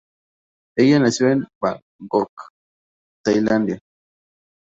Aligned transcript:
Ella 0.75 0.97
nació 0.97 1.29
en 1.29 1.45
Bangkok, 1.61 2.31
Tailandia. 3.23 3.79